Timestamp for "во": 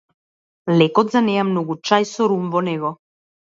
2.59-2.65